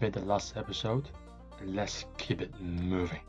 [0.00, 1.08] made the last episode.
[1.64, 3.20] Let's keep it moving.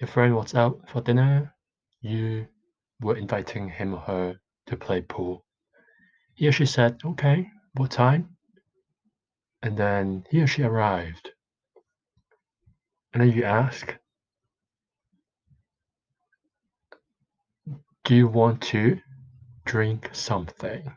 [0.00, 1.54] Your friend was out for dinner.
[2.00, 2.46] You
[3.00, 5.44] were inviting him or her to play pool.
[6.34, 8.36] He or she said, Okay, what time?
[9.62, 11.30] And then he or she arrived.
[13.12, 13.94] And then you ask,
[18.04, 18.98] Do you want to
[19.64, 20.92] drink something?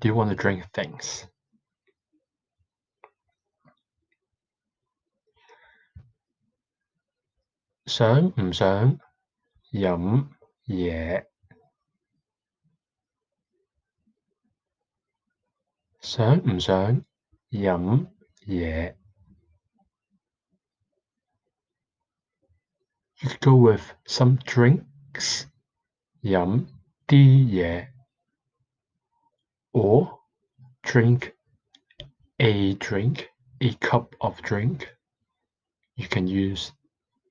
[0.00, 1.26] Do you want to drink things?
[7.88, 9.00] Sớm, mm, um.
[9.70, 11.20] Yum, yeah.
[16.02, 17.04] Sớm, mm, um.
[17.50, 18.08] Yum,
[18.44, 18.92] yeah.
[23.22, 25.46] You could go with some drinks.
[26.22, 26.68] Yum,
[27.07, 27.87] 啲嘢，
[29.73, 30.19] or
[30.83, 31.33] drink
[32.39, 34.87] a drink, a cup of drink.
[35.95, 36.71] You can use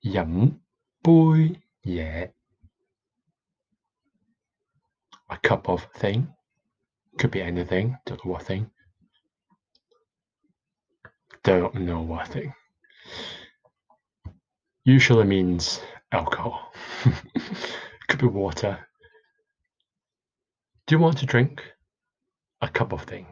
[0.05, 0.59] 饮
[1.03, 2.33] 杯嘢，
[5.29, 6.29] a cup of thing
[7.19, 7.97] could be anything.
[8.05, 8.71] Don't know what thing.
[11.43, 12.53] Don't know what thing.
[14.85, 15.81] Usually means
[16.13, 16.73] alcohol.
[18.09, 18.79] could be water.
[20.88, 21.64] Do you want to drink
[22.62, 23.26] a cup of thing?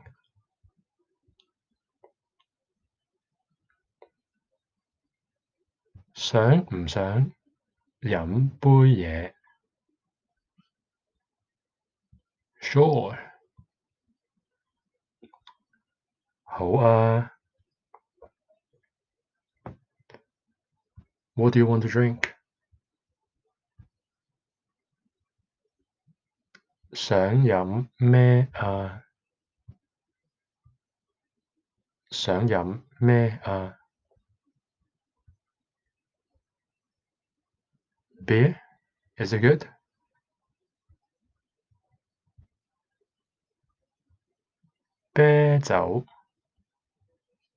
[6.17, 6.87] Mm,
[12.61, 13.19] sure.
[16.43, 17.31] 好啊。
[21.35, 22.32] What uh, do you want to drink?
[26.92, 29.04] 想飲咩啊？
[32.10, 33.78] 想飲咩啊？
[38.24, 38.56] Beer?
[39.16, 39.66] Is it good?
[45.12, 46.06] 啤酒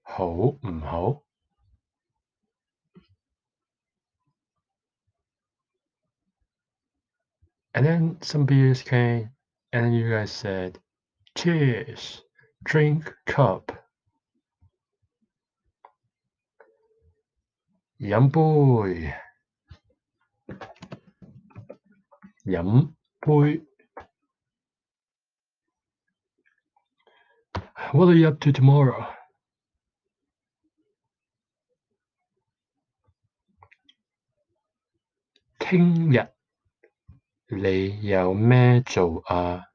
[0.02, 1.24] 好唔好
[7.77, 9.29] And then some beers came,
[9.71, 10.79] and you guys said,
[11.37, 12.23] Cheers,
[12.65, 13.71] drink cup.
[17.99, 19.15] Yum boy.
[22.47, 23.61] Yum boy.
[27.93, 29.07] What are you up to tomorrow?
[35.61, 36.36] Ting yet.
[37.48, 39.66] 你有咩做啊？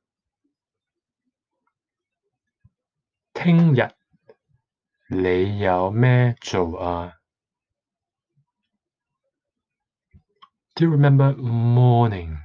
[3.34, 3.90] 聽日
[5.08, 7.12] 你有咩做啊？
[10.74, 12.38] Do you remember morning?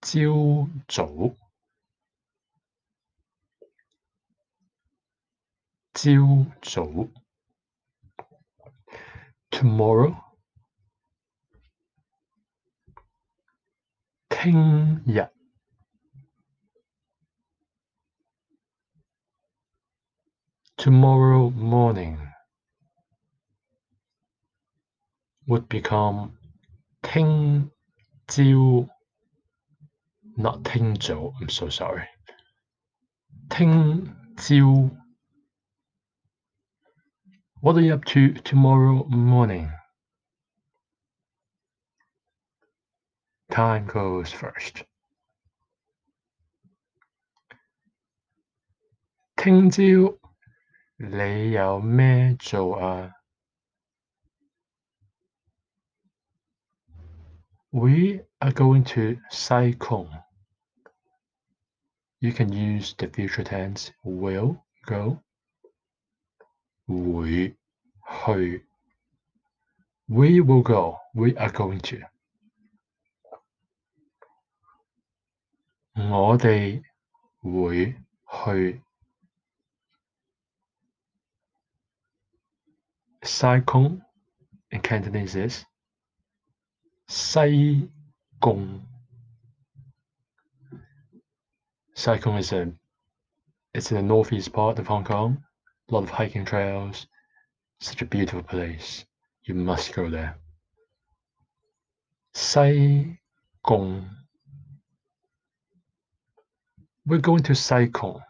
[0.00, 1.36] 朝早，
[5.94, 6.82] 朝早。
[9.56, 10.16] Tomorrow，
[14.28, 15.28] 听日。
[20.76, 22.18] Tomorrow morning
[25.46, 26.32] would become
[27.02, 27.70] 听
[28.26, 28.88] 朝。
[30.36, 32.08] not 听早，I'm so sorry。
[33.50, 34.90] 听朝
[37.60, 39.70] ，What are you up to tomorrow morning?
[43.50, 44.84] Time goes first.
[49.36, 49.82] 听朝
[50.96, 53.12] 你有咩做啊？
[57.70, 59.74] We are going to Sai
[62.22, 65.20] you can use the future tense will go
[66.86, 67.56] 会
[68.24, 68.66] 去
[70.06, 71.96] we will go we are going to
[75.94, 76.82] 我哋
[77.40, 77.94] 会
[78.26, 78.82] 去
[83.22, 84.00] 西贡
[84.70, 85.64] in Cantonese is
[87.08, 87.90] 西
[88.40, 88.92] 贡
[91.94, 92.72] Sai Kung is a
[93.74, 95.44] it's in the northeast part of Hong Kong.
[95.89, 97.07] a lot of hiking trails.
[97.79, 99.05] Such a beautiful place.
[99.43, 100.37] You must go there.
[102.33, 103.17] 西
[103.63, 104.09] 貢.
[107.05, 108.21] We're going to Sai Kung.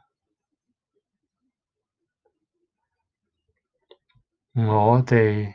[4.53, 5.53] 我哋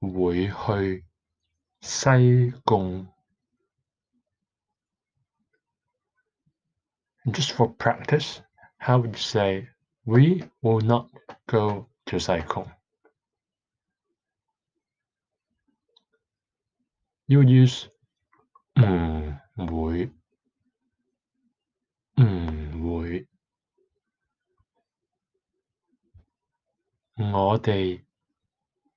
[0.00, 1.04] 會去
[1.80, 2.08] 西
[2.64, 3.08] 貢。
[7.26, 8.42] Just for practice,
[8.78, 9.68] how would you say
[10.04, 11.08] we will not
[11.46, 12.70] go to Sai Kung.
[17.28, 17.88] You use
[18.76, 20.10] mm, 唔會
[22.16, 23.26] 唔會，
[27.16, 28.02] 我哋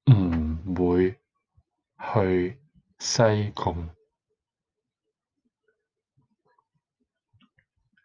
[0.05, 1.19] 唔會
[2.13, 2.59] 去
[2.99, 3.21] 西
[3.53, 3.89] 貢。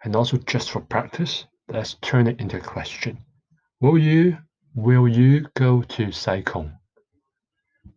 [0.03, 3.19] And mm, mm, also just for practice let's turn it into a question.
[3.81, 4.39] Will you
[4.75, 6.73] will you go to Sai Kung?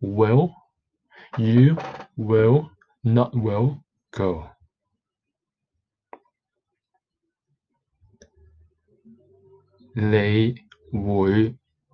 [0.00, 0.54] Will
[1.38, 1.76] you
[2.16, 2.70] will
[3.02, 4.48] not will go.
[9.94, 10.56] They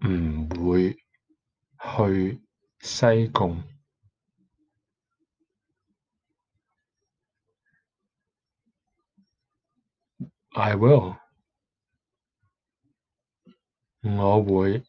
[0.03, 0.57] mm,
[10.75, 11.17] will.
[14.02, 14.84] 我會。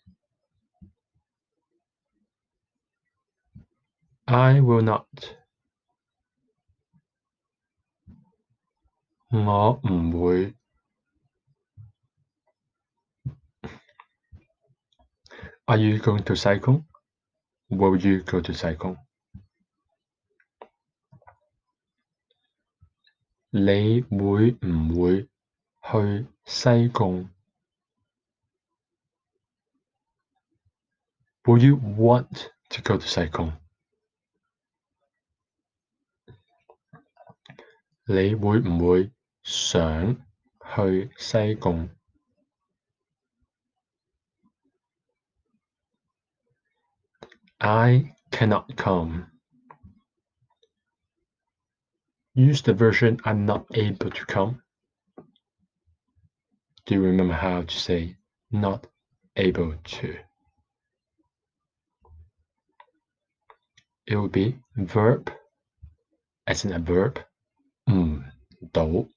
[4.26, 5.06] I will not.
[9.28, 10.54] 我唔會。
[15.68, 16.84] Are you going to 西貢?
[17.68, 18.96] Will you go to 西貢?
[23.50, 25.22] 你會唔會
[25.82, 27.28] 去西貢
[31.47, 33.53] Will you want to go to Sai Kung?
[47.59, 49.31] I cannot come.
[52.35, 54.61] Use the version I'm not able to come.
[56.85, 58.17] Do you remember how to say
[58.51, 58.85] not
[59.35, 60.17] able to?
[64.10, 65.30] It will be verb
[66.46, 67.18] as in a verb,
[67.88, 68.22] mm,
[68.72, 69.08] do.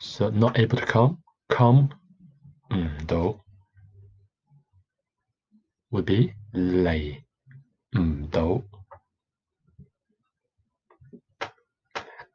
[0.00, 1.90] So not able to come, come,
[2.70, 3.40] mm, do
[5.90, 7.22] would be 嚟
[7.96, 8.62] 唔到。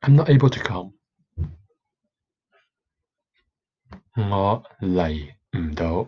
[0.02, 0.94] I'm not able to come.
[4.16, 6.08] 我嚟唔到。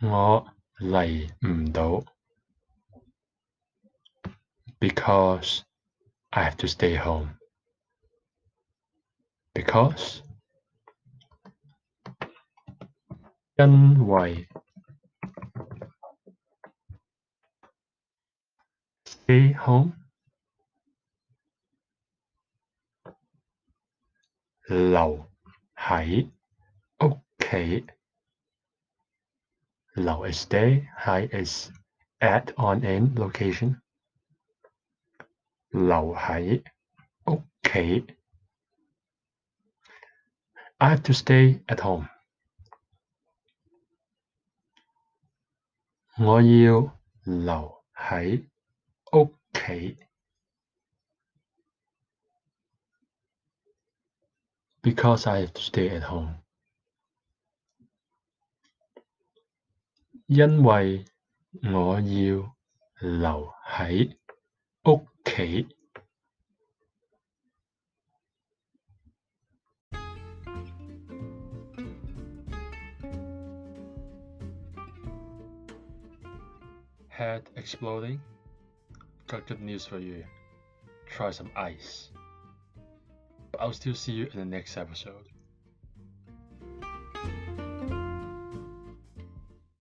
[0.00, 0.46] 我
[0.78, 2.04] 嚟唔到，
[4.78, 5.62] because
[6.30, 7.38] I have to stay home.
[9.54, 10.20] Because
[13.56, 14.48] 因為
[19.04, 19.92] stay home
[24.66, 25.30] 留
[25.76, 26.30] 喺
[27.00, 27.86] 屋企。
[29.98, 31.70] 留 is stay, high is
[32.20, 33.80] at, on, in, location.
[35.70, 36.62] 留喺
[37.26, 38.06] 屋企。
[40.78, 42.08] I have to stay at home.
[46.18, 48.48] 我要留喺
[49.12, 50.04] 屋企。
[54.84, 56.36] because I have to stay at home.
[60.28, 61.04] 因为
[61.72, 62.56] 我要
[63.00, 64.16] 留喺
[64.84, 65.68] 屋企。
[77.08, 78.18] Head exploding?
[79.28, 80.24] Got good news for you.
[81.08, 82.10] Try some ice.
[83.52, 85.28] But I'll still see you in the next episode.